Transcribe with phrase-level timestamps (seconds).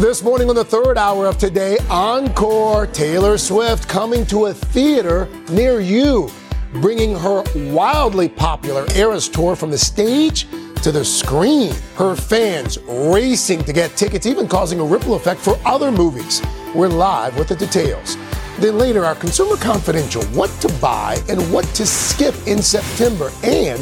[0.00, 5.28] This morning on the third hour of today, Encore Taylor Swift coming to a theater
[5.50, 6.30] near you,
[6.72, 10.46] bringing her wildly popular Eras tour from the stage
[10.82, 11.74] to the screen.
[11.96, 16.40] Her fans racing to get tickets, even causing a ripple effect for other movies.
[16.74, 18.16] We're live with the details.
[18.58, 23.78] Then later, our Consumer Confidential what to buy and what to skip in September, and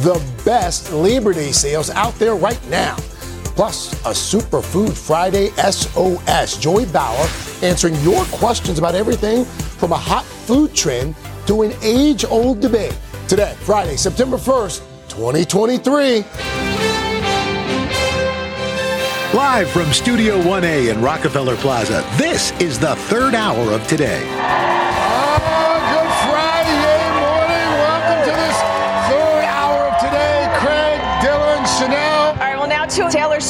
[0.00, 2.96] the best Labor Day sales out there right now.
[3.58, 6.58] Plus, a Superfood Friday SOS.
[6.58, 7.26] Joy Bauer
[7.60, 11.16] answering your questions about everything from a hot food trend
[11.48, 12.96] to an age old debate.
[13.26, 16.24] Today, Friday, September 1st, 2023.
[19.34, 24.77] Live from Studio 1A in Rockefeller Plaza, this is the third hour of today.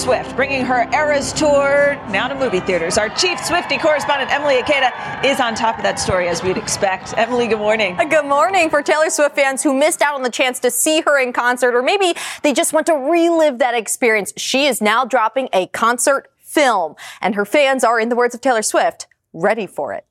[0.08, 2.96] Swift, bringing her Eras tour now to movie theaters.
[2.96, 7.12] Our chief Swiftie correspondent, Emily Ikeda, is on top of that story, as we'd expect.
[7.18, 7.94] Emily, good morning.
[8.00, 11.02] Uh, good morning for Taylor Swift fans who missed out on the chance to see
[11.02, 14.32] her in concert, or maybe they just want to relive that experience.
[14.38, 18.40] She is now dropping a concert film, and her fans are, in the words of
[18.40, 20.06] Taylor Swift, ready for it.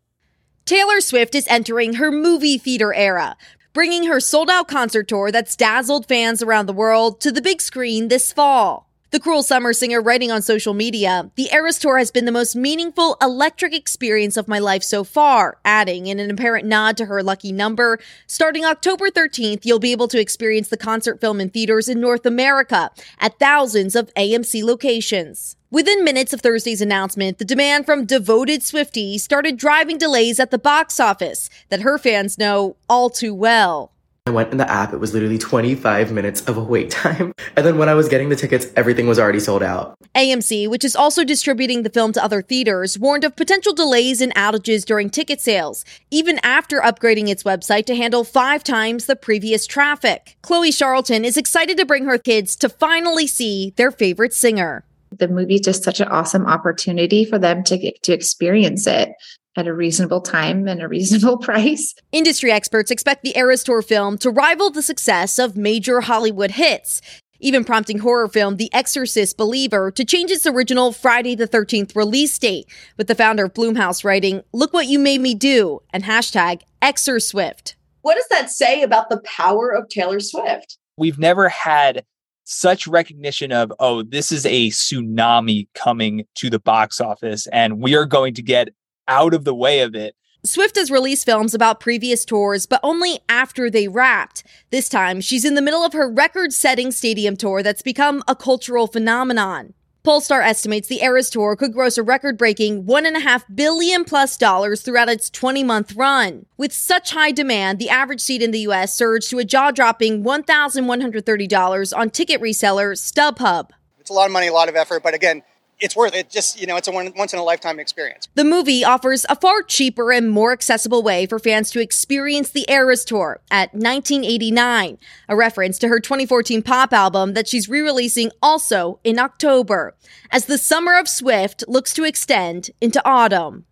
[0.66, 3.36] Taylor Swift is entering her movie theater era,
[3.74, 7.64] bringing her sold out concert tour that's dazzled fans around the world to the big
[7.64, 8.87] screen this fall.
[9.10, 12.58] The Cruel Summer singer writing on social media, the Eras Tour has been the most
[12.58, 17.24] meaningful electric experience of my life so far, adding in an apparent nod to her
[17.24, 21.88] lucky number, starting October 13th, you'll be able to experience the concert film in theaters
[21.88, 25.56] in North America at thousands of AMC locations.
[25.72, 30.60] Within minutes of Thursday's announcement, the demand from devoted Swifties started driving delays at the
[30.60, 33.94] box office that her fans know all too well.
[34.28, 37.34] I went in the app, it was literally 25 minutes of a wait time.
[37.56, 39.98] And then when I was getting the tickets, everything was already sold out.
[40.14, 44.36] AMC, which is also distributing the film to other theaters, warned of potential delays and
[44.36, 49.66] outages during ticket sales, even after upgrading its website to handle five times the previous
[49.66, 50.38] traffic.
[50.44, 54.84] Chloe Charlton is excited to bring her kids to finally see their favorite singer.
[55.12, 59.10] The movie is just such an awesome opportunity for them to get to experience it
[59.56, 61.96] at a reasonable time and a reasonable price.
[62.12, 67.02] Industry experts expect the Eras Tour film to rival the success of major Hollywood hits,
[67.40, 72.38] even prompting horror film The Exorcist Believer to change its original Friday the 13th release
[72.38, 76.62] date, with the founder of Blumhouse writing, Look what you made me do, and hashtag
[76.82, 77.74] ExorSwift.
[78.02, 80.78] What does that say about the power of Taylor Swift?
[80.98, 82.06] We've never had
[82.48, 87.96] such recognition of, oh, this is a tsunami coming to the box office, and we
[87.96, 88.70] are going to get
[89.08, 90.16] out of the way of it.
[90.46, 94.44] Swift has released films about previous tours, but only after they wrapped.
[94.70, 98.36] This time, she's in the middle of her record setting stadium tour that's become a
[98.36, 99.74] cultural phenomenon.
[100.08, 105.10] Pollstar estimates the Eras Tour could gross a record breaking 1.5 billion plus dollars throughout
[105.10, 106.46] its 20 month run.
[106.56, 110.24] With such high demand, the average seat in the US surged to a jaw dropping
[110.24, 113.72] $1,130 on ticket reseller StubHub.
[114.00, 115.44] It's a lot of money, a lot of effort, but again,
[115.80, 116.30] it's worth it.
[116.30, 118.28] Just, you know, it's a one, once in a lifetime experience.
[118.36, 122.66] The movie offers a far cheaper and more accessible way for fans to experience the
[122.70, 124.98] Eras Tour at 1989,
[125.30, 129.96] a reference to her 2014 pop album that she's re-releasing also in October,
[130.32, 133.66] as the summer of Swift looks to extend into autumn.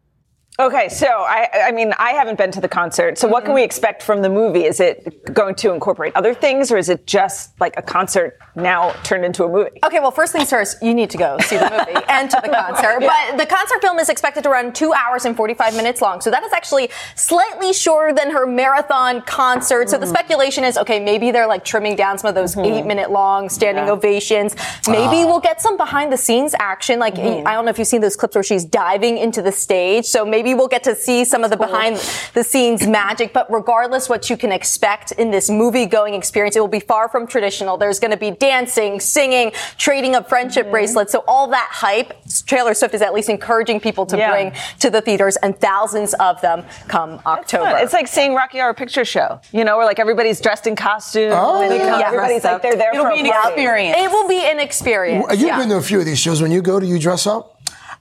[0.58, 3.18] Okay, so I, I mean, I haven't been to the concert.
[3.18, 3.56] So, what can mm-hmm.
[3.56, 4.64] we expect from the movie?
[4.64, 8.92] Is it going to incorporate other things, or is it just like a concert now
[9.04, 9.78] turned into a movie?
[9.84, 12.48] Okay, well, first things first, you need to go see the movie and to the
[12.48, 13.02] concert.
[13.02, 13.28] Yeah.
[13.32, 16.22] But the concert film is expected to run two hours and 45 minutes long.
[16.22, 19.90] So that is actually slightly shorter than her marathon concert.
[19.90, 20.16] So the mm-hmm.
[20.16, 22.74] speculation is, okay, maybe they're like trimming down some of those mm-hmm.
[22.74, 24.56] eight minute long standing ovations.
[24.88, 25.26] Maybe ah.
[25.26, 26.98] we'll get some behind the scenes action.
[26.98, 30.06] Like, I don't know if you've seen those clips where she's diving into the stage.
[30.06, 31.98] So maybe we'll get to see some of the behind
[32.34, 33.34] the scenes magic.
[33.34, 37.10] But regardless what you can expect in this movie going experience, it will be far
[37.10, 37.78] from traditional.
[37.78, 40.72] There's going to be dancing, singing, trading of friendship mm-hmm.
[40.72, 41.12] bracelets.
[41.12, 42.14] So all that hype,
[42.46, 44.32] Taylor Swift is at least encouraging people to Yeah.
[44.32, 47.78] bring to the theaters and thousands of them come October.
[47.78, 51.32] It's like seeing Rocky Horror Picture Show, you know, where like everybody's dressed in costume.
[51.34, 52.02] Oh, and yeah.
[52.06, 53.50] everybody's like they're there It'll for be a an party.
[53.54, 53.98] experience.
[54.00, 55.26] It will be an experience.
[55.32, 55.58] You've yeah.
[55.58, 56.42] been to a few of these shows.
[56.42, 57.55] When you go, do you dress up?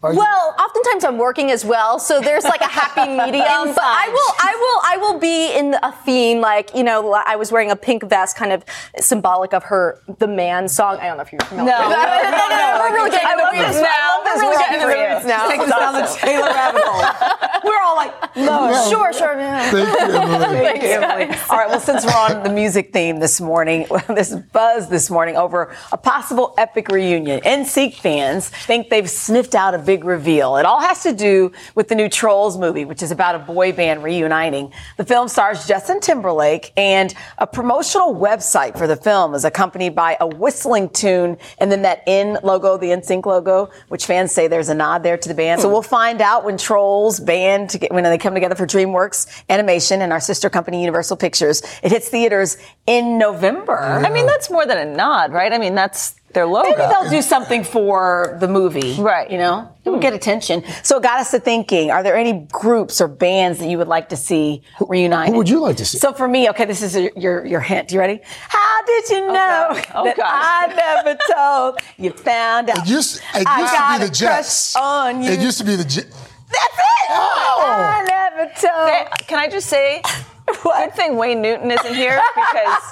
[0.04, 3.74] Are you- Well, oftentimes I'm working as well, so there's like a happy medium.
[3.74, 7.36] but I will, I will, I will be in a theme like you know, I
[7.36, 8.64] was wearing a pink vest, kind of
[9.00, 10.98] symbolic of her "The Man" song.
[11.00, 11.72] I don't know if you're familiar.
[11.72, 12.22] No, with that.
[12.22, 13.88] no, no, no, We're really like, getting I into love the weeds this now.
[13.88, 14.18] now.
[14.18, 15.14] We're This really is getting into the working for you.
[15.14, 15.48] weeds now.
[15.48, 17.53] Take us down the Taylor rabbit hole.
[17.64, 19.72] We're all like, no, sure, sure, man.
[19.72, 20.58] Thank you, Emily.
[20.64, 21.38] Thank you, Emily.
[21.48, 25.36] All right, well, since we're on the music theme this morning, this buzz this morning
[25.36, 27.40] over a possible epic reunion.
[27.40, 30.56] NSYNC fans think they've sniffed out a big reveal.
[30.56, 33.72] It all has to do with the new Trolls movie, which is about a boy
[33.72, 34.72] band reuniting.
[34.98, 40.16] The film stars Justin Timberlake, and a promotional website for the film is accompanied by
[40.20, 44.68] a whistling tune and then that N logo, the NSYNC logo, which fans say there's
[44.68, 45.60] a nod there to the band.
[45.60, 45.72] So hmm.
[45.72, 50.02] we'll find out when Trolls band to get, when they come together for DreamWorks Animation
[50.02, 51.62] and our sister company Universal Pictures.
[51.82, 52.56] It hits theaters
[52.86, 53.78] in November.
[53.78, 55.52] I mean, that's more than a nod, right?
[55.52, 56.68] I mean, that's their logo.
[56.68, 58.96] Maybe they'll do something for the movie.
[59.00, 59.30] Right.
[59.30, 60.02] You know, it would hmm.
[60.02, 60.64] get attention.
[60.82, 63.88] So it got us to thinking, are there any groups or bands that you would
[63.88, 65.32] like to see reunited?
[65.32, 65.98] Who would you like to see?
[65.98, 67.92] So for me, okay, this is your, your, hint.
[67.92, 68.20] You ready?
[68.48, 70.26] How did you know Oh, that gosh.
[70.26, 72.78] I never told you found out?
[72.78, 74.76] It used, it I used got to be the Jets.
[74.76, 75.30] on you.
[75.30, 76.33] It used to be the Jets.
[76.54, 77.08] That's it.
[77.10, 77.60] Oh.
[77.66, 79.26] I never told.
[79.28, 80.02] Can I just say,
[80.62, 82.82] good thing Wayne Newton isn't here because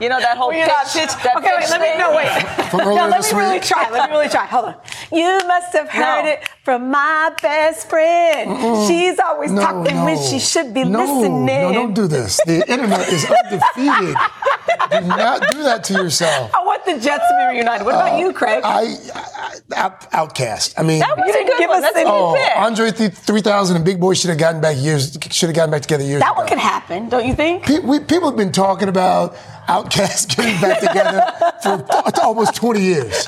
[0.00, 0.74] you know that whole Well, you're pitch.
[0.76, 1.98] not pitch- That okay, wait, let me, thing?
[1.98, 2.28] no, wait.
[2.70, 3.62] From no, let this me really week.
[3.62, 3.90] try.
[3.90, 4.46] Let me really try.
[4.46, 4.74] Hold on.
[5.10, 6.30] You must have heard No.
[6.30, 8.86] it from my best friend.
[8.88, 10.04] She's always No, talking no.
[10.04, 11.46] when she should be no, listening.
[11.46, 12.40] No, don't do this.
[12.46, 14.16] The internet is undefeated.
[14.90, 16.50] do not do that to yourself.
[16.54, 17.84] I want the Jets to be reunited.
[17.86, 18.62] What about uh, you, Craig?
[18.64, 20.74] I, I out, OutKast.
[20.78, 21.78] I mean, That was You a didn't good give one.
[21.78, 22.56] us That's a any- oh, pick.
[22.56, 25.16] Andre 3000 and Big Boi should have gotten back years.
[25.30, 26.20] Should have gotten back together years.
[26.20, 26.40] that ago.
[26.40, 27.66] one could happen, don't you think?
[27.84, 29.34] We, people have been talking about
[29.68, 31.32] OutKast getting back together
[31.62, 33.26] for almost 20 years.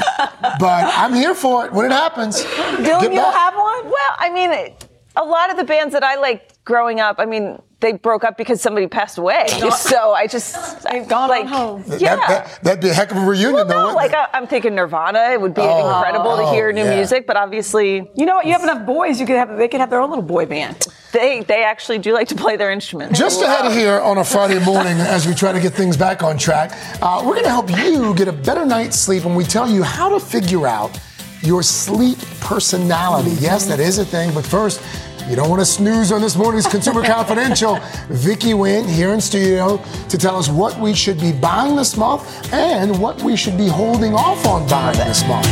[0.58, 2.42] But I'm here for it when it happens.
[2.44, 3.34] Dylan, you back.
[3.34, 3.84] have one?
[3.84, 4.74] Well, I mean,
[5.16, 8.36] a lot of the bands that I liked growing up, I mean, they broke up
[8.38, 9.46] because somebody passed away.
[9.74, 11.84] So I just, They've gone like, on home.
[11.98, 12.16] Yeah.
[12.16, 13.74] That, that, that'd be a heck of a reunion, well, though.
[13.74, 14.14] no, wouldn't like?
[14.14, 15.30] I, I'm thinking Nirvana.
[15.32, 16.96] It would be Oh, incredible to oh, hear new yeah.
[16.96, 18.46] music, but obviously You know what?
[18.46, 19.20] You have enough boys.
[19.20, 19.56] You could have.
[19.58, 20.86] They could have their own little boy band.
[21.12, 23.18] they they actually do like to play their instruments.
[23.18, 26.22] Just ahead of here on a Friday morning, as we try to get things back
[26.22, 26.72] on track,
[27.02, 29.82] uh, we're going to help you get a better night's sleep, and we tell you
[29.82, 30.98] how to figure out
[31.42, 33.32] your sleep personality.
[33.40, 34.80] Yes, that is a thing, but first.
[35.28, 37.76] You don't want to snooze on this morning's Consumer Confidential.
[38.08, 42.52] Vicky Nguyen here in studio to tell us what we should be buying this month
[42.52, 45.46] and what we should be holding off on buying this month.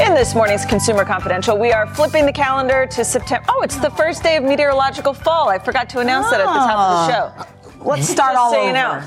[0.00, 3.44] In this morning's Consumer Confidential, we are flipping the calendar to September.
[3.48, 5.48] Oh, it's the first day of meteorological fall.
[5.48, 7.44] I forgot to announce that at the top of the ah.
[7.46, 7.59] show.
[7.82, 8.66] Let's start Just all so over.
[8.66, 9.02] you know.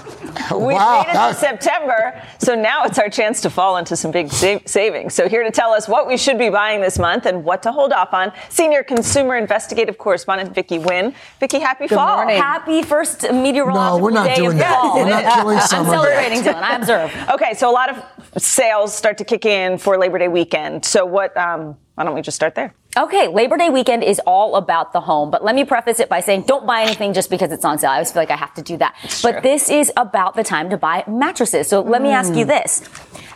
[0.57, 1.03] We Wow.
[1.05, 4.57] made it to September, so now it's our chance to fall into some big sa-
[4.65, 5.13] savings.
[5.13, 7.71] So here to tell us what we should be buying this month and what to
[7.71, 11.13] hold off on, senior consumer investigative correspondent Vicky Nguyen.
[11.39, 12.15] Vicky, happy fall.
[12.17, 12.41] morning.
[12.41, 14.73] Happy first meteorological No, we're not day doing of that.
[14.81, 14.95] fall.
[14.95, 16.41] We're not killing I'm celebrating.
[16.41, 16.61] Dylan.
[16.63, 17.13] I observe.
[17.33, 18.03] Okay, so a lot of
[18.41, 20.83] sales start to kick in for Labor Day weekend.
[20.83, 21.35] So what?
[21.37, 22.73] Um, why don't we just start there?
[22.97, 26.21] Okay, Labor Day weekend is all about the home, but let me preface it by
[26.21, 27.91] saying don't buy anything just because it's on sale.
[27.91, 28.95] I always feel like I have to do that.
[29.21, 31.67] But this is about the time to buy mattresses.
[31.67, 32.37] So let me ask Mm.
[32.39, 32.81] you this.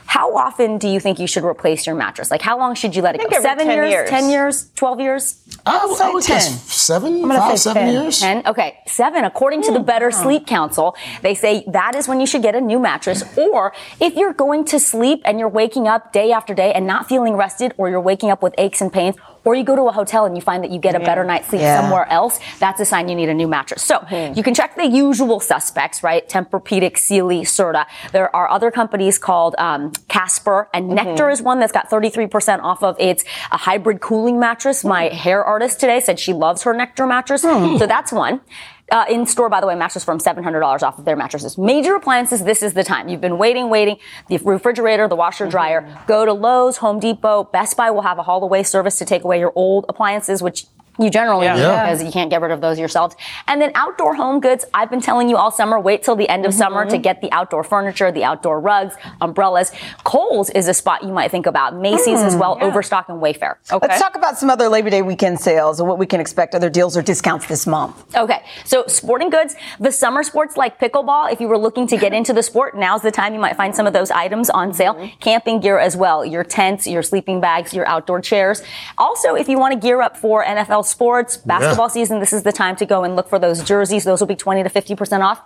[0.07, 2.31] How often do you think you should replace your mattress?
[2.31, 3.41] Like how long should you let it go?
[3.41, 4.09] Seven 10 years, years.
[4.09, 5.43] ten years, twelve years?
[5.65, 6.57] I, would- I would say guess 10.
[6.57, 7.93] seven, gonna five, say seven 10.
[7.93, 8.19] years.
[8.19, 8.47] 10?
[8.47, 9.25] Okay, seven.
[9.25, 9.85] According to the hmm.
[9.85, 13.23] Better Sleep Council, they say that is when you should get a new mattress.
[13.37, 17.09] Or if you're going to sleep and you're waking up day after day and not
[17.09, 19.15] feeling rested, or you're waking up with aches and pains,
[19.47, 21.47] or you go to a hotel and you find that you get a better night's
[21.47, 21.81] sleep Yeah.
[21.81, 23.81] somewhere else, that's a sign you need a new mattress.
[23.81, 24.33] So hmm.
[24.33, 26.27] you can check the usual suspects, right?
[26.27, 27.85] Tempur-Pedic, Sealy, Serta.
[28.11, 30.95] There are other companies called um, Casper and mm-hmm.
[30.95, 34.83] Nectar is one that's got 33% off of its a hybrid cooling mattress.
[34.83, 35.15] My mm-hmm.
[35.15, 37.43] hair artist today said she loves her Nectar mattress.
[37.43, 37.77] Hmm.
[37.77, 38.41] So that's one.
[38.89, 41.57] Uh, in store, by the way, mattress from $700 off of their mattresses.
[41.57, 43.09] Major appliances, this is the time.
[43.09, 43.97] You've been waiting, waiting.
[44.29, 45.85] The refrigerator, the washer, dryer.
[46.07, 49.25] Go to Lowe's, Home Depot, Best Buy will have a haul away service to take
[49.25, 50.67] away your old appliances, which
[50.97, 51.55] you generally Yeah.
[51.55, 51.83] need Yeah.
[51.85, 53.15] because you can't get rid of those yourselves.
[53.47, 56.45] And then outdoor home goods, I've been telling you all summer, wait till the end
[56.45, 57.01] of summer to mm-hmm.
[57.01, 59.71] get the outdoor furniture, the outdoor rugs, umbrellas.
[60.03, 61.75] Kohl's is a spot you might think about.
[61.75, 63.55] Macy's as mm, well, Overstock and Wayfair.
[63.71, 63.87] Okay.
[63.87, 66.69] Let's talk about some other Labor Day weekend sales and what we can expect, other
[66.69, 68.15] deals or discounts this month.
[68.15, 72.13] Okay, so sporting goods, the summer sports like pickleball, if you were looking to get
[72.13, 74.95] into the sport, now's the time you might find some of those items on sale.
[74.95, 75.19] Mm-hmm.
[75.19, 78.63] Camping gear as well, your tents, your sleeping bags, your outdoor chairs.
[78.97, 82.51] Also, if you want to gear up for NFL sports, basketball season, this is the
[82.51, 84.03] time to go and look for those jerseys.
[84.03, 85.41] Those will be 20 to 50% off.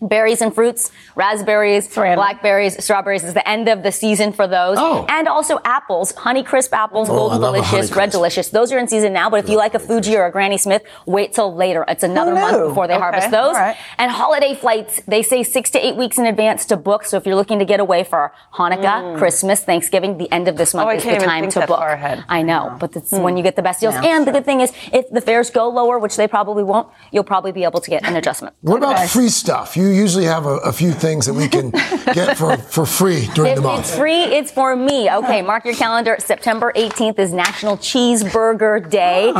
[0.00, 4.76] Berries and fruits, raspberries, blackberries, strawberries is the end of the season for those.
[4.78, 5.06] Oh.
[5.08, 8.48] And also apples, Honey Crisp apples, Oh, Golden Delicious, Red Delicious.
[8.50, 10.82] Those are in season now, but if you like a Fuji or a Granny Smith,
[11.06, 11.84] wait till later.
[11.88, 13.54] It's another month before they Okay, harvest those.
[13.56, 13.76] all right.
[13.98, 17.04] And holiday flights, they say six to eight weeks in advance to book.
[17.04, 20.74] So if you're looking to get away for Hanukkah, Christmas, Thanksgiving, the end of this
[20.74, 20.92] month Mm.
[20.92, 21.78] Oh, is the time to book.
[21.78, 22.24] far ahead.
[22.28, 23.94] I know, but it's when you get the best deals.
[23.94, 26.88] Yeah, and the good thing is, if the fares go lower, which they probably won't,
[27.10, 28.54] you'll probably be able to get an adjustment.
[28.60, 29.76] What about free stuff?
[29.76, 31.70] You usually have a, a few things that we can
[32.14, 33.86] get for, for free during If the month.
[33.86, 35.10] it's free, it's for me.
[35.10, 36.16] Okay, mark your calendar.
[36.18, 39.32] September 18th is National Cheeseburger Day.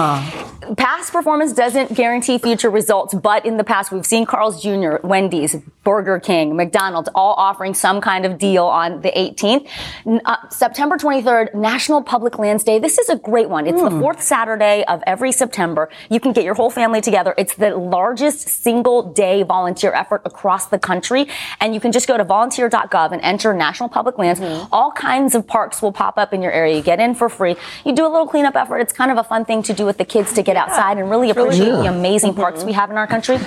[0.77, 5.57] Past performance doesn't guarantee future results, but in the past, we've seen Carl's Jr., Wendy's,
[5.85, 9.69] Burger King, McDonald's all offering some kind of deal on the 18th.
[10.25, 12.79] Uh, September 23rd, National Public Lands Day.
[12.79, 13.67] This is a great one.
[13.67, 15.91] It's the fourth Saturday of every September.
[16.09, 17.35] You can get your whole family together.
[17.37, 21.29] It's the largest single day volunteer effort across the country.
[21.61, 24.41] And you can just go to volunteer.gov and enter National Public Lands.
[24.73, 26.77] All kinds of parks will pop up in your area.
[26.77, 27.57] You get in for free.
[27.85, 28.79] You do a little cleanup effort.
[28.79, 31.09] It's kind of a fun thing to do with the kids to get outside and
[31.09, 33.39] really appreciate the amazing parks we have in our country.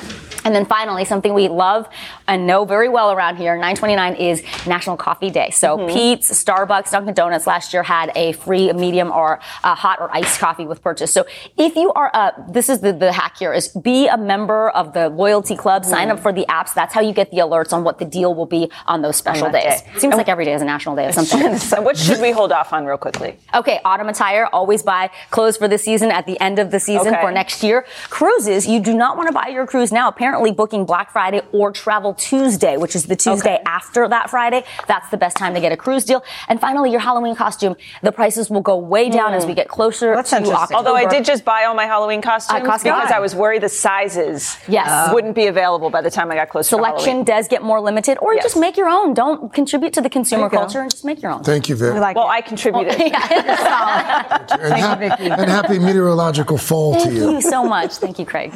[0.47, 1.89] And then finally, something we love
[2.25, 5.49] and know very well around here, 929 is National Coffee Day.
[5.49, 10.09] So Peet's, Starbucks, Dunkin' Donuts last year had a free medium or uh, hot or
[10.15, 11.11] iced coffee with purchase.
[11.11, 11.25] So
[11.57, 14.93] if you are, uh, this is the, the hack here, is be a member of
[14.93, 16.73] the loyalty club, sign up for the apps.
[16.77, 19.49] That's how you get the alerts on what the deal will be on those special
[19.49, 19.81] that days.
[19.81, 19.99] day.
[19.99, 21.57] Seems like every day is a national day of something.
[21.71, 23.35] so what should we hold off on real quickly?
[23.55, 27.13] Okay, autumn attire, always buy clothes for the season at the end of the season
[27.13, 27.21] Okay.
[27.21, 27.85] for next year.
[28.09, 30.07] Cruises, you do not want to buy your cruise now.
[30.07, 35.09] Apparently, booking Black Friday or Travel Tuesday, which is the Tuesday after that Friday, that's
[35.09, 36.23] the best time to get a cruise deal.
[36.47, 40.13] And finally, your Halloween costume, the prices will go way down as we get closer
[40.15, 40.37] That's to.
[40.37, 40.75] October.
[40.75, 43.69] Although I did just buy all my Halloween costumes Uh, because I was worried the
[43.69, 45.13] sizes Yes.
[45.13, 47.25] wouldn't be available by the time I got close to Selection Halloween.
[47.25, 48.43] does get more limited, or Yes.
[48.43, 49.13] just make your own.
[49.13, 50.57] Don't contribute to the consumer There you go.
[50.57, 51.43] culture and just make your own.
[51.43, 51.93] Thank you, Vic.
[51.93, 52.31] We like Well, it.
[52.31, 52.93] I contributed.
[53.01, 55.29] and, hap- Vicky.
[55.29, 57.03] and happy meteorological fall to you.
[57.05, 57.31] Thank you.
[57.35, 57.95] you so much.
[57.95, 58.53] Thank you, Craig.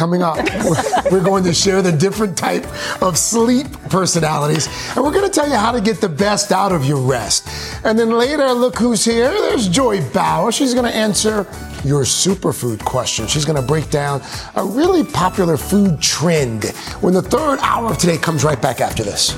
[0.00, 0.38] Coming up,
[1.12, 2.64] we're going to share the different type
[3.02, 4.66] of sleep personalities,
[4.96, 7.46] and we're going to tell you how to get the best out of your rest.
[7.84, 9.28] And then later, look who's here.
[9.28, 10.52] There's Joy Bauer.
[10.52, 11.46] She's going to answer
[11.84, 13.26] your superfood question.
[13.26, 14.22] She's going to break down
[14.56, 16.64] a really popular food trend
[17.02, 19.34] when the third hour of today comes right back after this.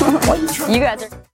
[0.70, 1.29] You guys are.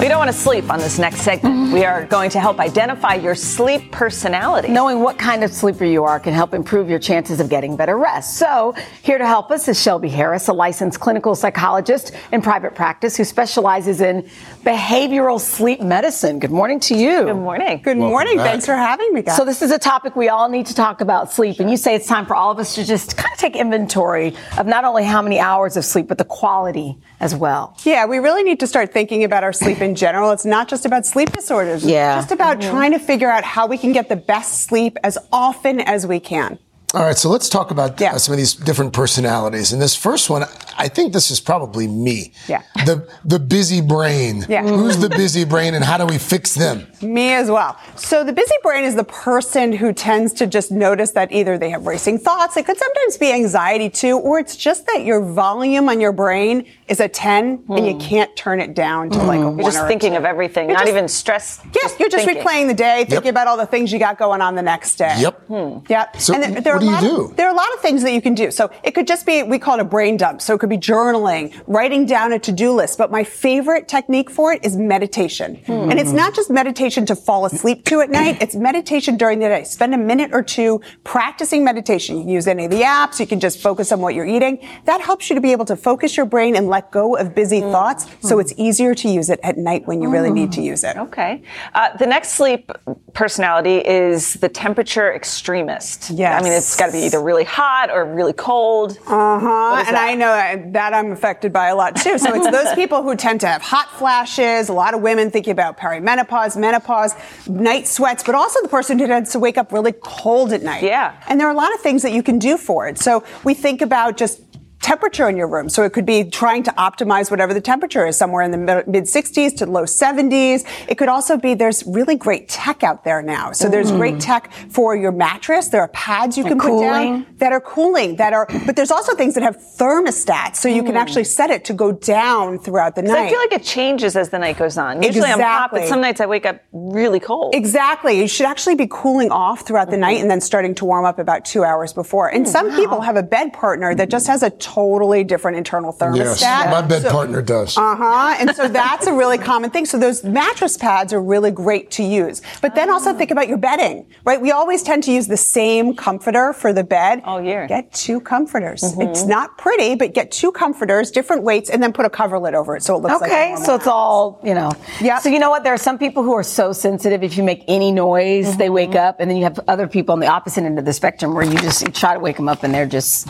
[0.00, 1.54] We don't want to sleep on this next segment.
[1.56, 1.74] Mm-hmm.
[1.74, 4.68] We are going to help identify your sleep personality.
[4.68, 7.98] Knowing what kind of sleeper you are can help improve your chances of getting better
[7.98, 8.38] rest.
[8.38, 13.14] So, here to help us is Shelby Harris, a licensed clinical psychologist in private practice
[13.14, 14.22] who specializes in
[14.62, 16.38] behavioral sleep medicine.
[16.38, 17.24] Good morning to you.
[17.24, 17.82] Good morning.
[17.82, 18.38] Good morning.
[18.38, 18.46] back.
[18.46, 19.36] Thanks for having me, guys.
[19.36, 21.60] So, this is a topic we all need to talk about sleep.
[21.60, 24.34] And you say it's time for all of us to just kind of take inventory
[24.56, 27.76] of not only how many hours of sleep, but the quality as well.
[27.84, 30.30] yeah, we really need to start thinking about our sleep in general.
[30.30, 31.84] It's not just about sleep disorders.
[31.84, 32.16] Yeah.
[32.16, 32.70] It's just about mm-hmm.
[32.70, 36.20] trying to figure out how we can get the best sleep as often as we
[36.20, 36.58] can.
[36.92, 38.14] All right, so let's talk about Yeah.
[38.14, 39.72] uh, some of these different personalities.
[39.72, 40.44] And this first one,
[40.76, 42.32] I think this is probably me.
[42.48, 42.62] Yeah.
[42.84, 44.44] The the busy brain.
[44.48, 44.62] Yeah.
[44.64, 46.88] Who's the busy brain, and how do we fix them?
[47.00, 47.76] Me as well.
[47.94, 51.70] So the busy brain is the person who tends to just notice that either they
[51.70, 55.88] have racing thoughts, it could sometimes be anxiety too, or it's just that your volume
[55.88, 59.44] on your brain is a 10 and you can't turn it down to like a
[59.44, 60.18] one You're just or thinking two.
[60.18, 61.60] of everything, You're not just- even stress.
[61.74, 62.42] Yes, you're just thinking.
[62.44, 63.34] replaying the day, thinking Yep.
[63.34, 65.14] about all the things you got going on the next day.
[65.18, 65.42] Yep.
[65.88, 66.20] Yep.
[66.20, 67.24] So and there, there what do you do?
[67.24, 68.50] Of, there are a lot of things that you can do.
[68.50, 70.40] So it could just be, we call it a brain dump.
[70.42, 72.98] So it could be journaling, writing down a to-do list.
[72.98, 75.62] But my favorite technique for it is meditation.
[75.66, 78.40] And it's not just meditation to fall asleep to at night.
[78.40, 79.64] It's meditation during the day.
[79.64, 82.16] Spend a minute or two practicing meditation.
[82.16, 83.20] You can use any of the apps.
[83.20, 84.66] You can just focus on what you're eating.
[84.84, 87.60] That helps you to be able to focus your brain and let go of busy
[87.60, 88.06] thoughts.
[88.20, 90.96] So it's easier to use it at night when you really need to use it.
[90.96, 91.42] Okay.
[91.74, 92.70] Uh, the next sleep
[93.12, 96.10] personality is the temperature extremist.
[96.10, 96.40] Yes.
[96.40, 98.98] I mean, it's got to be either really hot or really cold.
[99.06, 99.84] Uh huh.
[99.86, 100.08] And that?
[100.08, 102.18] I know that, that I'm affected by a lot too.
[102.18, 104.68] So it's those people who tend to have hot flashes.
[104.68, 107.14] A lot of women thinking about perimenopause, menopause,
[107.48, 110.82] night sweats, but also the person who tends to wake up really cold at night.
[110.82, 111.20] Yeah.
[111.28, 112.98] And there are a lot of things that you can do for it.
[112.98, 114.40] So we think about just
[114.90, 115.68] temperature in your room.
[115.68, 119.04] So it could be trying to optimize whatever the temperature is, somewhere in the mid
[119.04, 120.64] 60s to low 70s.
[120.88, 123.52] It could also be there's really great tech out there now.
[123.52, 124.20] So there's great Mm.
[124.30, 125.68] tech for your mattress.
[125.68, 128.90] There are pads you And can put down that are cooling, that are, but there's
[128.90, 130.56] also things that have thermostats.
[130.56, 133.26] So you can actually set it to go down throughout the night.
[133.26, 135.04] I feel like it changes as the night goes on.
[135.04, 137.54] Usually I'm hot, but some nights I wake up really cold.
[137.54, 138.18] Exactly.
[138.20, 141.20] You should actually be cooling off throughout the night and then starting to warm up
[141.20, 142.26] about two hours before.
[142.28, 146.40] And some people have a bed partner that just has a totally different internal thermostat.
[146.40, 147.76] Yes, my bed So- partner does.
[147.76, 148.36] Uh huh.
[148.40, 149.84] And so that's a really common thing.
[149.86, 152.40] So those mattress pads are really great to use.
[152.62, 154.40] But then also think about your bedding, right?
[154.40, 157.22] We always tend to use the same comforter for the bed.
[157.24, 157.66] All year.
[157.66, 158.82] Get two comforters.
[158.98, 162.76] It's not pretty, but get two comforters, different weights, and then put a coverlet over
[162.76, 164.72] it so it looks like Okay, so it's all, you know.
[165.00, 165.18] Yeah.
[165.18, 165.62] So you know what?
[165.64, 167.22] There are some people who are so sensitive.
[167.22, 170.20] If you make any noise, they wake up, and then you have other people on
[170.20, 172.62] the opposite end of the spectrum where you just you try to wake them up
[172.62, 173.28] and they're just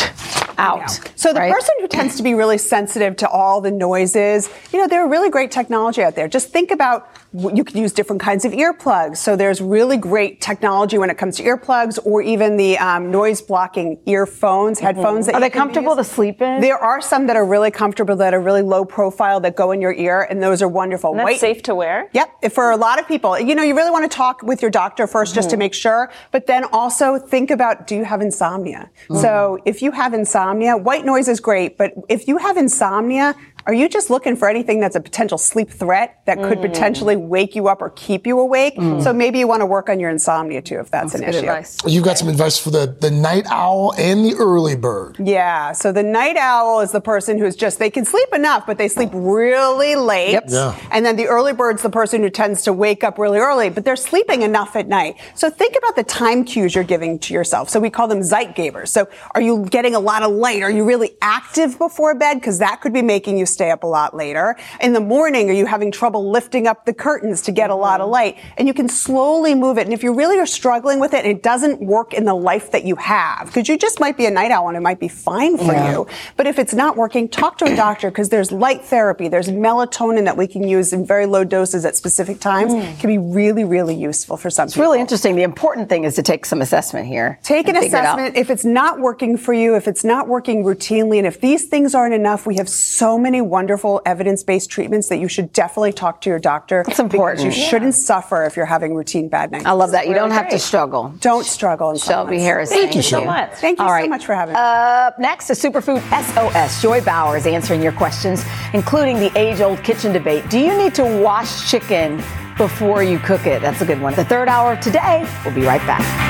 [0.61, 1.00] out.
[1.17, 1.52] So the right?
[1.52, 5.09] person who tends to be really sensitive to all the noises, you know, there are
[5.09, 6.29] really great technology out there.
[6.29, 9.19] Just think about you could use different kinds of earplugs.
[9.19, 13.41] So there's really great technology when it comes to earplugs or even the um, noise
[13.41, 15.27] blocking earphones, headphones.
[15.27, 16.09] That Are they can comfortable use.
[16.09, 16.61] to sleep in?
[16.61, 19.81] There are some that are really comfortable that are really low profile that go in
[19.81, 21.11] your ear, and those are wonderful.
[21.13, 22.09] And that's safe to wear?
[22.13, 22.53] Yep.
[22.53, 25.07] For a lot of people, you know, you really want to talk with your doctor
[25.07, 25.59] 1st just to Mm-hmm.
[25.61, 28.91] make sure, but then also think about do you have insomnia?
[29.09, 29.21] Mm.
[29.21, 33.35] So if you have insomnia, white noise is great, but if you have insomnia,
[33.67, 36.62] are you just looking for anything that's a potential sleep threat that could Mm.
[36.62, 38.76] potentially wake you up or keep you awake?
[38.76, 39.02] Mm.
[39.02, 41.38] So maybe you want to work on your insomnia too, if that's, an good issue.
[41.40, 41.76] advice.
[41.87, 45.17] You've got some advice for the, the night owl and the early bird.
[45.19, 45.73] Yeah.
[45.73, 48.88] So the night owl is the person who's just, they can sleep enough, but they
[48.88, 50.33] sleep really late.
[50.33, 50.45] Yep.
[50.49, 50.79] Yeah.
[50.90, 53.85] And then the early bird's the person who tends to wake up really early, but
[53.85, 55.17] they're sleeping enough at night.
[55.35, 57.69] So think about the time cues you're giving to yourself.
[57.69, 58.88] So we call them Zeitgebers.
[58.88, 60.62] So are you getting a lot of light?
[60.62, 62.35] Are you really active before bed?
[62.35, 64.57] Because that could be making you stay up a lot later.
[64.80, 68.00] In the morning, are you having trouble lifting up the curtains to get a lot
[68.00, 68.12] of mm-hmm.
[68.12, 68.38] light?
[68.57, 69.87] And you can slowly move it.
[69.87, 72.71] And if you really are struggling with it and it doesn't work in the life
[72.73, 75.09] that you have, because you just might be a night owl and it might be
[75.09, 75.92] fine for Yeah.
[75.92, 76.07] you.
[76.37, 80.25] But if it's not working, talk to a doctor because there's light therapy, there's melatonin
[80.25, 82.73] that we can use in very low doses at specific times.
[82.73, 82.99] Mm.
[83.00, 84.87] Can be really, really useful for some It's people.
[84.87, 85.37] really interesting.
[85.37, 87.38] The important thing is to take some assessment here.
[87.42, 88.37] Take an assessment.
[88.37, 91.95] If it's not working for you, if it's not working routinely, and if these things
[91.95, 96.31] aren't enough, we have so many wonderful evidence-based treatments that you should definitely talk to
[96.31, 96.85] your doctor.
[96.87, 97.39] That's important.
[97.45, 99.67] Because you shouldn't suffer if you're having routine bad nights.
[99.67, 100.09] I love that.
[100.09, 101.15] You don't have to struggle.
[101.21, 102.41] Don't struggle in Shelby.
[102.41, 102.71] Harris.
[102.71, 103.53] Thank you so much.
[103.55, 104.61] Thank you All so much for having me.
[104.61, 106.01] Up next, a superfood
[106.35, 106.83] SOS.
[106.83, 110.49] Joy Bauer is answering your questions, including the age old kitchen debate.
[110.51, 112.23] Do you need to wash chicken
[112.57, 113.63] before you cook it?
[113.63, 114.15] That's a good one.
[114.15, 115.27] The third hour of today.
[115.45, 116.30] We'll be right back.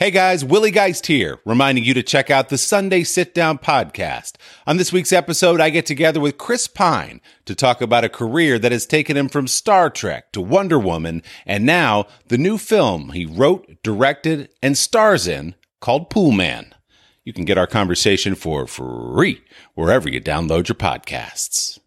[0.00, 4.34] Hey guys, Willie Geist here, reminding you to check out the Sunday Sit Down podcast.
[4.64, 8.60] On this week's episode, I get together with Chris Pine to talk about a career
[8.60, 13.10] that has taken him from Star Trek to Wonder Woman and now the new film
[13.10, 16.76] he wrote, directed, and stars in called Pool Man.
[17.24, 19.42] You can get our conversation for free
[19.74, 21.80] wherever you download your podcasts.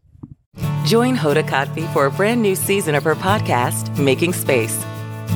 [0.84, 4.84] Join Hoda Kotb for a brand new season of her podcast, Making Space.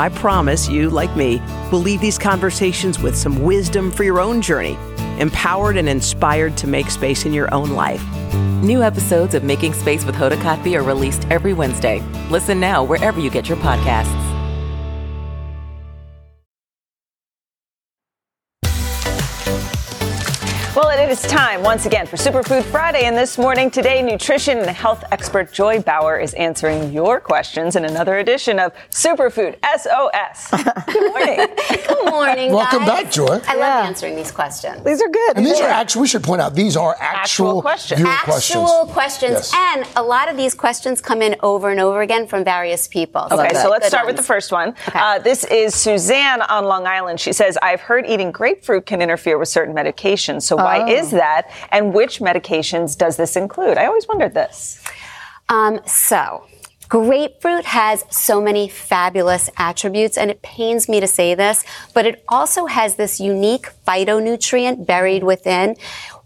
[0.00, 4.40] I promise you, like me, will leave these conversations with some wisdom for your own
[4.40, 4.78] journey,
[5.18, 8.02] empowered and inspired to make space in your own life.
[8.62, 12.00] New episodes of Making Space with Hoda Kotb are released every Wednesday.
[12.30, 14.29] Listen now wherever you get your podcasts.
[21.10, 23.02] It is time once again for Superfood Friday.
[23.02, 27.84] And this morning, today, nutrition and health expert Joy Bauer is answering your questions in
[27.84, 30.50] another edition of Superfood SOS.
[30.86, 31.48] Good morning.
[31.68, 32.52] Good morning.
[32.52, 33.02] Welcome guys.
[33.02, 33.40] back, Joy.
[33.44, 34.84] I love answering these questions.
[34.84, 35.38] These are good.
[35.38, 38.02] And these are actually, we should point out, these are actual, questions.
[38.04, 39.32] Actual questions.
[39.32, 39.54] Yes.
[39.56, 43.26] And a lot of these questions come in over and over again from various people.
[43.32, 44.76] Okay, so let's good start with the first one.
[44.94, 47.18] Uh, this is Suzanne on Long Island.
[47.18, 50.42] She says, I've heard eating grapefruit can interfere with certain medications.
[50.42, 50.99] So why Oh.
[51.00, 51.50] Is that?
[51.70, 53.78] And which medications does this include?
[53.78, 54.82] I always wondered this.
[55.48, 56.46] Um, so,
[56.88, 62.22] grapefruit has so many fabulous attributes, and it pains me to say this, but it
[62.28, 65.76] also has this unique phytonutrient buried within,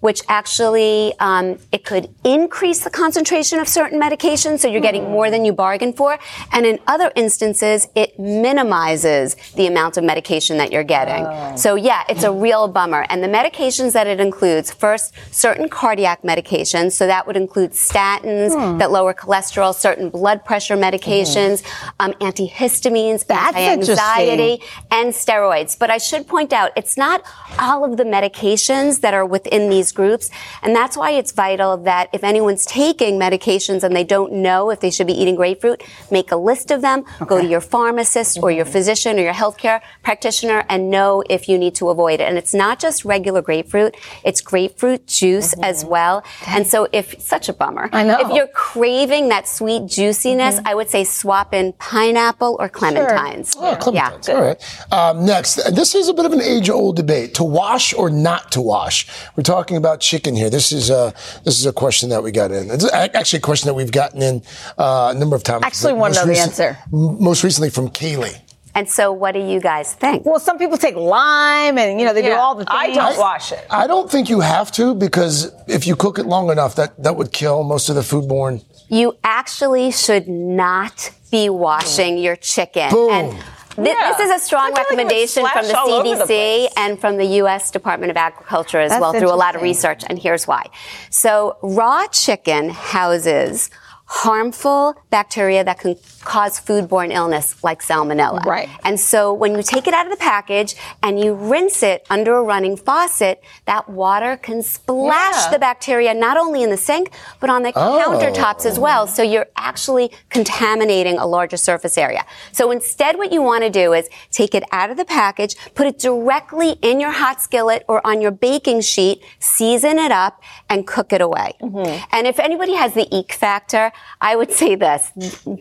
[0.01, 5.31] which actually um, it could increase the concentration of certain medications, so you're getting more
[5.31, 6.19] than you bargained for.
[6.53, 11.25] And in other instances, it minimizes the amount of medication that you're getting.
[11.25, 11.57] Oh.
[11.57, 13.07] So yeah, it's a real bummer.
[13.09, 16.93] And the medications that it includes, first, certain cardiac medications.
[16.93, 18.79] So that would include statins Hmm.
[18.79, 21.63] that lower cholesterol, certain blood pressure medications,
[21.99, 25.79] um, antihistamines, That's anti-anxiety, and steroids.
[25.79, 27.23] But I should point out, it's not
[27.59, 30.31] all of the medications that are within these groups.
[30.63, 34.81] And that's why it's vital that if anyone's taking medications and they don't know if
[34.81, 38.51] they should be eating grapefruit, make a list of them, go to your pharmacist or
[38.51, 38.73] your mm-hmm.
[38.73, 42.25] physician or your healthcare practitioner and know if you need to avoid it.
[42.25, 45.65] And it's not just regular grapefruit, it's grapefruit juice mm-hmm.
[45.65, 46.25] as well.
[46.47, 47.89] And so if, such a bummer.
[47.93, 48.19] I know.
[48.21, 50.69] If you're craving that sweet juiciness, mm-hmm.
[50.69, 53.57] I would say swap in pineapple or clementines.
[53.59, 54.29] Oh, clementines.
[54.29, 54.93] All right.
[54.93, 58.61] Um, next, this is a bit of an age-old debate: to wash or not to
[58.61, 59.07] wash.
[59.37, 60.51] We're talking about chicken here.
[60.51, 61.13] This is a
[61.45, 62.71] this is a question that we got in.
[62.71, 64.43] It's actually a question that we've gotten in
[64.79, 65.65] uh, a number of times.
[65.65, 66.79] Actually but wanna most know the answer.
[66.91, 68.41] Most recently from Kaylee.
[68.77, 70.27] And so, what do you guys think?
[70.27, 72.77] Well, some people take lime, and you know they do all the things.
[72.77, 73.65] I don't wash it.
[73.71, 77.15] I don't think you have to because if you cook it long enough, that that
[77.15, 78.65] would kill most of the foodborne.
[78.89, 82.91] You actually should not be washing your chicken.
[82.91, 83.11] Boom.
[83.13, 83.43] And thi-
[83.77, 84.15] Yeah.
[84.17, 86.69] this is a strong I feel like recommendation from the splash all over the CDC
[86.77, 87.71] and from the U.S.
[87.71, 90.03] Department of Agriculture as That's well through a lot of research.
[90.07, 90.67] And here's why.
[91.11, 93.71] So raw chicken houses
[94.07, 98.45] harmful bacteria that can cause foodborne illness like salmonella.
[98.45, 98.69] Right.
[98.85, 102.37] And so when you take it out of the package and you rinse it under
[102.37, 105.51] a running faucet, that water can splash Yeah.
[105.53, 108.03] the bacteria not only in the sink, but on the Oh.
[108.07, 109.07] countertops as well.
[109.07, 112.25] So you're actually contaminating a larger surface area.
[112.53, 115.87] So instead, what you want to do is take it out of the package, put
[115.87, 120.87] it directly in your hot skillet or on your baking sheet, season it up, and
[120.87, 121.55] cook it away.
[121.63, 122.05] Mm-hmm.
[122.13, 125.11] And if anybody has the eek factor, I would say this.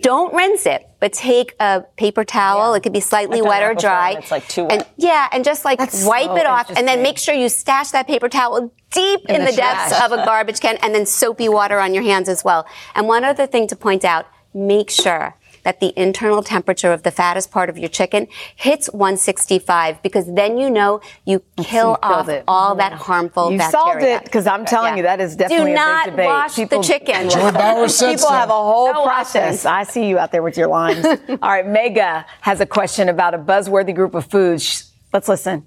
[0.01, 2.73] Don't rinse it, but take a paper towel.
[2.73, 4.15] It could be slightly wet or dry.
[4.17, 7.01] it's, like, too And yeah, and just like That's wipe so it off and then
[7.01, 10.17] make sure you stash that paper towel deep in, In the, the depths of a
[10.25, 12.65] garbage can and then soapy water on your hands as well.
[12.95, 17.11] And one other thing to point out, make sure that the internal temperature of the
[17.11, 22.43] fattest part of your chicken hits 165 because then you know you kill off it.
[22.47, 23.83] all that harmful You bacteria.
[23.85, 24.97] solved it because I'm telling Yeah.
[24.97, 26.25] you that is definitely Do a not big debate.
[26.27, 27.29] wash the chicken.
[27.29, 28.33] Joy Bauer said People so.
[28.33, 29.63] have a whole No process.
[29.65, 29.77] washing.
[29.79, 31.05] I see you out there with your lines.
[31.29, 34.91] All right, Mega has a question about a buzzworthy group of foods.
[35.13, 35.65] Let's listen.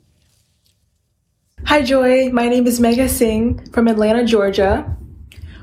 [1.64, 2.30] Hi, Joy.
[2.30, 4.82] My name is Mega Singh from Atlanta, Georgia.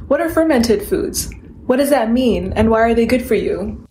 [0.08, 1.32] What are fermented foods?
[1.66, 3.88] What does that mean, and why are they good for you?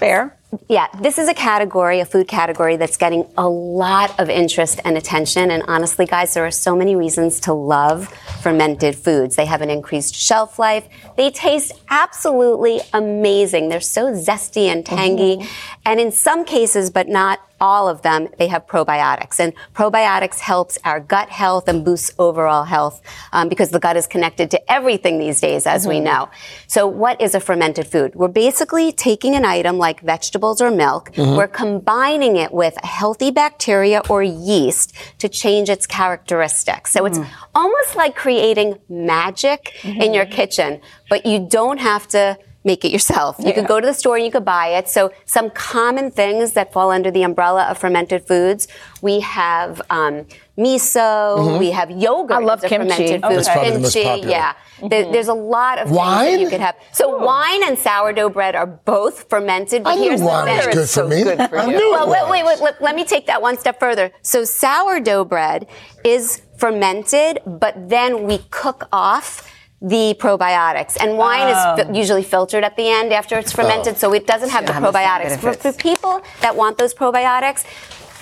[0.00, 0.34] Fair.
[0.66, 4.96] Yeah, this is a category, a food category that's getting a lot of interest and
[4.96, 5.50] attention.
[5.50, 8.08] And honestly, guys, there are so many reasons to love
[8.42, 9.36] fermented foods.
[9.36, 10.88] They have an increased shelf life.
[11.16, 13.68] They taste absolutely amazing.
[13.68, 15.36] They're so zesty and tangy.
[15.36, 15.80] Mm-hmm.
[15.84, 19.38] And in some cases, but not all of them, they have probiotics.
[19.38, 23.00] And probiotics helps our gut health and boosts overall health
[23.32, 26.28] um, because the gut is connected to everything these days, as we know.
[26.66, 28.14] So what is a fermented food?
[28.14, 31.12] We're basically taking an item like vegetables or milk.
[31.12, 31.36] Mhm.
[31.36, 36.92] We're combining it with healthy bacteria or yeast to change its characteristics.
[36.92, 37.18] So it's
[37.54, 43.36] almost like creating magic in your kitchen, but you don't have to make it yourself.
[43.38, 43.68] You could Yeah.
[43.68, 44.86] go to the store and you could buy it.
[44.88, 48.68] So some common things that fall under the umbrella of fermented foods,
[49.00, 50.26] we have um,
[50.58, 51.58] miso, Mhm.
[51.58, 52.36] we have yogurt.
[52.36, 52.88] I love as a kimchi.
[52.90, 53.34] fermented Okay.
[53.36, 54.30] That's probably the most Kimchi, popular.
[54.30, 54.52] yeah.
[54.82, 56.32] There- there's a lot of things Wine?
[56.32, 56.74] that you could have.
[56.92, 59.82] So wine and sourdough bread are both fermented.
[59.84, 60.74] But I knew here's wine the was thing.
[60.74, 61.20] good for me.
[61.22, 64.10] I knew it well, wait, wait, wait, let, let me take that one step further.
[64.22, 65.66] So sourdough bread
[66.04, 69.50] is fermented, but then we cook off
[69.82, 70.96] the probiotics.
[71.00, 71.74] And wine Oh.
[71.78, 73.98] is fi- usually filtered at the end after it's fermented, Oh.
[73.98, 75.38] so it doesn't have Yeah, the probiotics.
[75.38, 77.64] For, for people that want those probiotics,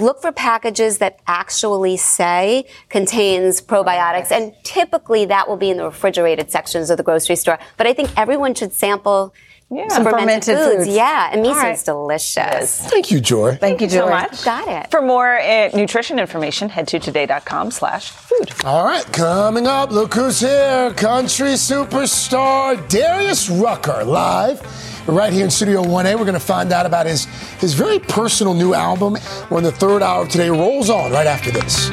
[0.01, 4.31] look for packages that actually say contains probiotics.
[4.31, 7.59] And typically that will be in the refrigerated sections of the grocery store.
[7.77, 9.35] But I think everyone should sample
[9.69, 10.77] some fermented, fermented foods.
[10.87, 10.97] foods.
[10.97, 11.75] Yeah, and All miso right.
[11.75, 12.87] is delicious.
[12.89, 13.57] Thank you, Joy.
[13.57, 14.43] Thank you, so much.
[14.45, 14.91] Got it.
[14.91, 18.51] For more uh, nutrition information, head to today.com slash food.
[18.65, 20.93] All right, coming up, look who's here.
[20.97, 24.63] Country superstar Darius Rucker live
[25.07, 26.15] right here in Studio 1A.
[26.17, 27.25] We're going to find out about his,
[27.61, 29.17] his very personal new album
[29.51, 31.91] when the third hour of today rolls on right after this.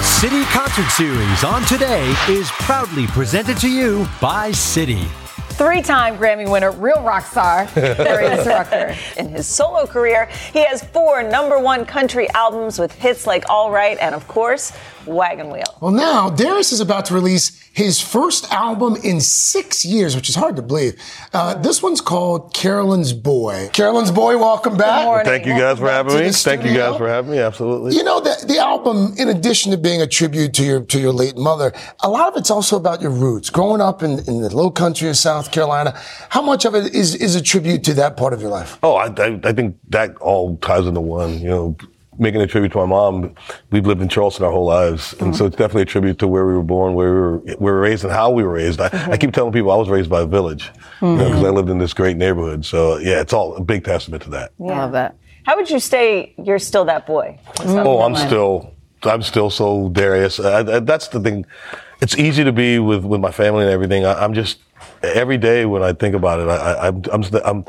[0.00, 5.06] The Citi Concert Series on Today is proudly presented to you by Citi.
[5.58, 8.96] three-time Grammy winner, real rock star, Darius Rucker.
[9.18, 13.70] In his solo career, he has four number one country albums with hits like All
[13.70, 14.72] Right and, of course,
[15.06, 15.62] Wagon Wheel.
[15.80, 20.34] Well, now Darius is about to release his first album in six years, which is
[20.34, 21.00] hard to believe.
[21.32, 23.70] Uh, this one's called Carolyn's Boy.
[23.72, 25.24] Carolyn's Boy, welcome back.
[25.24, 26.30] Thank you guys for having me.
[26.32, 27.38] Thank you guys for having me.
[27.38, 27.94] Absolutely.
[27.96, 31.12] You know the the album, in addition to being a tribute to your to your
[31.12, 33.50] late mother, a lot of it's also about your roots.
[33.50, 37.14] Growing up in, in the low country of South Carolina, how much of it is
[37.14, 38.78] is a tribute to that part of your life?
[38.82, 41.38] Oh, I, I, I think that all ties into one.
[41.38, 41.76] You know,
[42.18, 43.34] making a tribute to my mom.
[43.70, 46.46] We've lived in Charleston our whole lives, and so it's definitely a tribute to where
[46.46, 48.80] we were born, where we were, we were raised, and how we were raised.
[48.80, 50.70] I, I keep telling people I was raised by a village,
[51.00, 52.64] you know, because I lived in this great neighborhood.
[52.64, 54.52] So yeah, it's all a big testament to that.
[54.60, 55.16] I love that.
[55.44, 57.38] How would you say you're still that boy?
[57.56, 57.86] Mm-hmm.
[57.86, 60.38] Oh, I'm still, I'm still so Darius.
[60.38, 61.46] I, I, that's the thing.
[62.02, 64.04] It's easy to be with, with my family and everything.
[64.04, 64.58] I, I'm just
[65.02, 67.64] every day when I think about it, I, I, I'm, I'm, I'm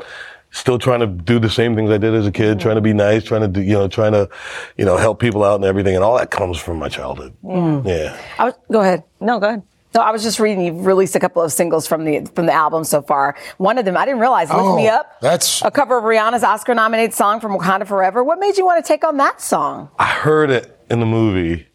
[0.52, 2.92] still trying to do the same things I did as a kid, trying to be
[2.92, 4.28] nice, trying to do, you know, trying to,
[4.76, 5.96] you know, help people out and everything.
[5.96, 7.34] And all that comes from my childhood.
[7.42, 7.86] Mm.
[7.86, 8.16] Yeah.
[8.38, 9.02] I was, go ahead.
[9.20, 9.62] No, go ahead.
[9.94, 10.64] No, I was just reading.
[10.64, 13.36] You've released a couple of singles from the from the album so far.
[13.58, 16.42] One of them, I didn't realize, "Lift Oh, Me Up." That's a cover of Rihanna's
[16.42, 18.24] Oscar-nominated song from Wakanda Forever.
[18.24, 19.90] What made you want to take on that song?
[19.98, 21.66] I heard it in the movie.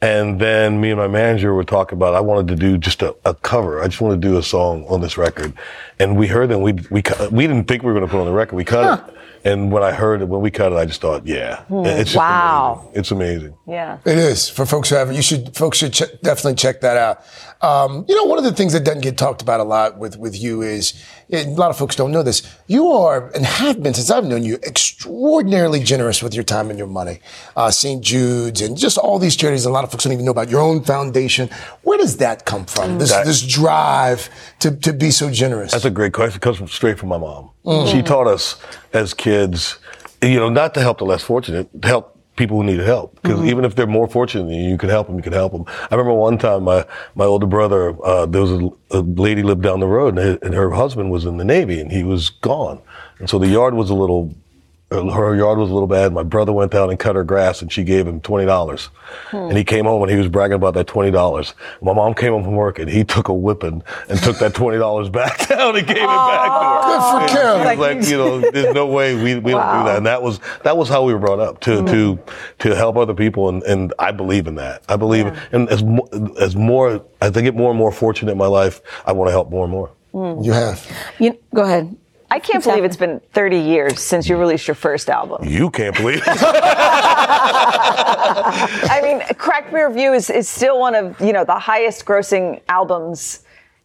[0.00, 3.16] And then me and my manager were talking about I wanted to do just a,
[3.24, 3.82] a cover.
[3.82, 5.52] I just wanted to do a song on this record.
[6.00, 8.10] And we heard it and we we cut- we didn't think we were going to
[8.10, 8.56] put it on the record.
[8.56, 9.14] We cut it.
[9.44, 11.86] And when I heard it, when we cut it, I just thought, yeah, Hmm.
[11.86, 12.80] it's just Wow.
[12.82, 13.00] amazing.
[13.00, 13.54] It's amazing.
[13.68, 13.98] Yeah.
[14.04, 15.14] It is for folks who haven't.
[15.14, 17.22] You should folks should ch- definitely check that out.
[17.62, 20.18] Um, you know, one of the things that doesn't get talked about a lot with
[20.18, 20.92] with you is
[21.32, 22.42] a lot of folks don't know this.
[22.66, 26.78] You are and have been since I've known you extraordinarily generous with your time and
[26.78, 27.20] your money.
[27.56, 28.02] Uh, St.
[28.02, 29.64] Jude's and just all these charities.
[29.64, 31.48] A lot of folks don't even know about your own foundation.
[31.82, 32.98] Where does that come from?
[32.98, 34.28] This That- this drive
[34.60, 35.72] to to be so generous.
[35.88, 36.36] That's a great question.
[36.36, 37.48] It comes from, straight from my mom.
[37.64, 37.90] Mm.
[37.90, 38.60] She taught us
[38.92, 39.78] as kids,
[40.20, 43.14] you know, not to help the less fortunate, to help people who need help.
[43.22, 45.16] Because even if they're more fortunate than you, you can help them.
[45.16, 45.64] You can help them.
[45.90, 49.62] I remember one time my my older brother, uh, there was a, a lady lived
[49.62, 52.28] down the road, and her, and her husband was in the Navy, and he was
[52.28, 52.82] gone,
[53.18, 54.34] and so the yard was a little.
[54.90, 56.14] Her yard was a little bad.
[56.14, 58.88] My brother went down and cut her grass, and she gave him twenty dollars.
[59.32, 61.52] And he came home and he was bragging about that twenty dollars.
[61.82, 64.78] My mom came home from work and he took a whipping and took that twenty
[64.78, 66.80] dollars back down and gave it back to her.
[66.86, 67.58] Good for And Carol.
[67.58, 69.98] She was like, you know, there's no way we, we don't do that.
[69.98, 71.86] And that was that was how we were brought up to mm-hmm.
[71.86, 73.50] to to help other people.
[73.50, 74.84] And, and I believe in that.
[74.88, 76.08] I believe, and as mo-
[76.40, 79.32] as more as I get more and more fortunate in my life, I want to
[79.32, 79.90] help more and more.
[80.14, 80.44] Mm.
[80.44, 80.86] You have.
[81.18, 81.94] You, go ahead.
[82.30, 85.46] I can't believe it's been 30 years since you released your first album.
[85.48, 86.18] You can't believe.
[86.18, 86.24] it.
[88.90, 92.60] I mean, Cracked Rear View is, is still one of, you know, the highest grossing
[92.68, 93.44] albums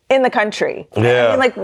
[0.10, 0.88] in the country.
[0.96, 1.28] Yeah.
[1.28, 1.56] I mean, like,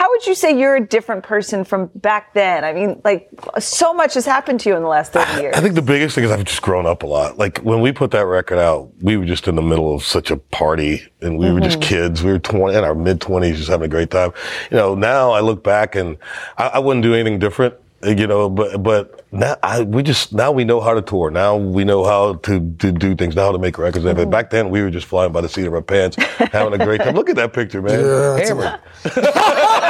[0.00, 2.64] how would you say you're a different person from back then?
[2.64, 5.54] I mean, like, so much has happened to you in the last 30 years.
[5.54, 7.36] I think the biggest thing is I've just grown up a lot.
[7.36, 10.30] Like when we put that record out, we were just in the middle of such
[10.30, 11.82] a party and we were just Mhm.
[11.82, 12.24] kids.
[12.24, 14.32] We were 20 in our mid twenties, just having a great time.
[14.70, 16.16] You know, now I look back and
[16.56, 17.74] I, I wouldn't do anything different.
[18.02, 21.30] You know, but but now I, we just now we know how to tour.
[21.30, 23.36] Now we know how to, to do things.
[23.36, 23.98] Now how to make records.
[23.98, 24.30] and everything.
[24.30, 26.16] Back then we were just flying by the seat of our pants,
[26.50, 27.14] having a great time.
[27.20, 28.00] Look at that picture, man.
[28.00, 28.80] Yeah, that's Hammered.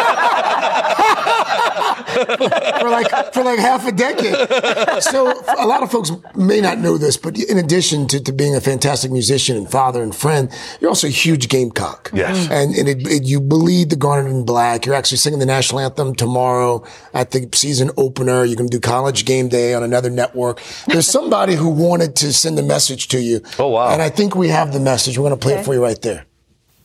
[2.81, 4.35] for like for like half a decade.
[5.03, 8.55] So a lot of folks may not know this, but in addition to, to being
[8.55, 12.11] a fantastic musician and father and friend, you're also a huge Gamecock.
[12.13, 12.49] Yes.
[12.51, 14.87] and, and it, it, you bleed the garnet in black.
[14.87, 18.45] You're actually singing the national anthem tomorrow at the season opener.
[18.45, 20.61] You're going to do College Game Day on another network.
[20.87, 23.41] There's somebody who wanted to send a message to you.
[23.59, 23.91] Oh wow!
[23.91, 25.19] And I think we have the message.
[25.19, 26.27] We're going to play it for you right there.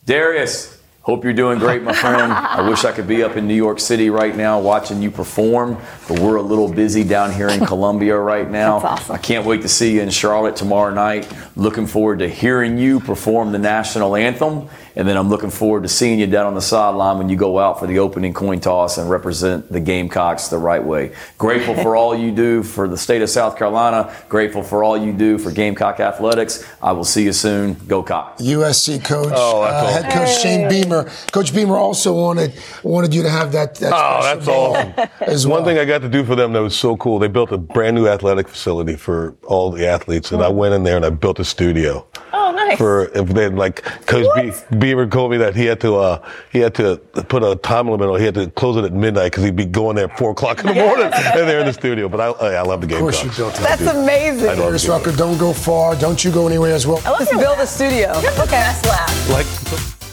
[0.04, 0.75] Darius,
[1.06, 2.32] hope you're doing great, my friend.
[2.32, 5.80] I wish I could be up in New York City right now watching you perform,
[6.08, 8.80] but we're a little busy down here in Columbia right now.
[9.08, 11.32] I can't wait to see you in Charlotte tomorrow night.
[11.54, 14.68] Looking forward to hearing you perform the national anthem.
[14.96, 17.58] And then I'm looking forward to seeing you down on the sideline when you go
[17.58, 21.12] out for the opening coin toss and represent the Gamecocks the right way.
[21.36, 24.12] Grateful for all you do for the state of South Carolina.
[24.30, 26.64] Grateful for all you do for Gamecock Athletics.
[26.82, 27.74] I will see you soon.
[27.86, 28.38] Go Cock.
[28.38, 30.95] USC coach, Oh, that's uh, head coach Shane Beamer.
[31.32, 33.74] Coach Beamer also wanted wanted you to have that.
[33.76, 35.10] that Oh, special that's ball awesome.
[35.32, 37.52] As One thing I got to do for them that was so cool, they built
[37.52, 41.04] a brand new athletic facility for all the athletes, and I went in there and
[41.04, 42.06] I built a studio.
[42.32, 42.76] Oh, nice.
[42.78, 44.26] For if they like, Coach
[44.70, 46.96] Be- Beaver told me that he had to uh, he had to
[47.28, 48.18] put a time limit on.
[48.18, 50.60] He had to close it at midnight because he'd be going there at four o'clock
[50.60, 52.08] in the morning, and they're in the studio.
[52.08, 52.96] But I, I love the game.
[52.98, 53.62] Of course you built it.
[53.62, 54.48] That's amazing.
[54.48, 54.90] I love Darius the.
[54.92, 55.96] Rucker, don't go far.
[55.96, 57.00] Don't you go anywhere as well.
[57.04, 58.18] I love to build a studio.
[58.20, 59.30] You have the best laugh.
[59.30, 60.05] Like.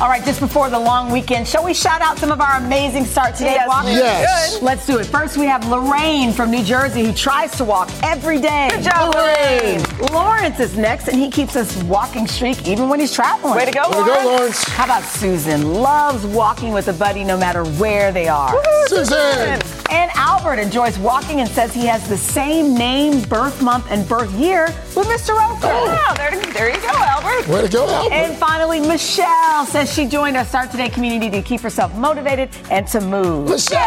[0.00, 3.04] All right, just before the long weekend, shall we shout out some of our amazing
[3.04, 3.92] start today Yes, walkers?
[3.94, 4.60] Yes.
[4.60, 5.06] Let's do it.
[5.06, 8.70] First, we have Lorraine from New Jersey who tries to walk every day.
[8.72, 9.80] Good job, Lorraine.
[10.12, 13.54] Lawrence is next, and he keeps us walking streak even when he's traveling.
[13.54, 14.64] Way to go, Way to go, Lawrence.
[14.64, 15.74] How about Susan?
[15.74, 18.52] Loves walking with a buddy no matter where they are.
[18.88, 19.60] Susan.
[19.90, 24.32] And Albert enjoys walking and says he has the same name, birth month, and birth
[24.32, 25.28] year with Mr.
[25.38, 25.68] Roker.
[25.70, 25.86] Oh.
[25.86, 27.46] Wow, there, there you go, Albert.
[27.48, 28.12] Way to go, Albert.
[28.12, 32.86] And finally, Michelle says she joined our Start Today community to keep herself motivated and
[32.88, 33.48] to move.
[33.50, 33.78] Michelle.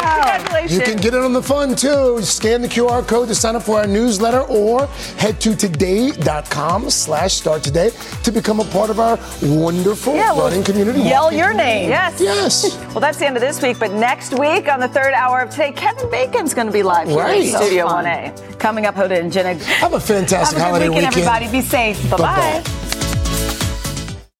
[0.00, 0.72] Congratulations.
[0.72, 2.20] You can get in on the fun too.
[2.22, 4.86] Scan the QR code to sign up for our newsletter or
[5.18, 7.90] head to today.com slash start today
[8.22, 11.00] to become a part of our wonderful Yeah, well, running community.
[11.00, 11.88] Yell walking your name.
[11.88, 12.20] Yes.
[12.20, 12.78] Yes.
[12.90, 15.50] Well, that's the end of this week, but next week on the third hour of
[15.50, 17.42] today, Kevin Bacon's going to be live here Right.
[17.42, 18.04] in Studio Fun.
[18.04, 18.58] 1A.
[18.58, 19.54] Coming up, Hoda and Jenna.
[19.54, 21.28] Have a fantastic Have a good holiday weekend, weekend.
[21.28, 21.52] everybody.
[21.52, 22.02] Be safe.
[22.10, 22.62] Bye bye.
[22.64, 22.89] Bye-bye.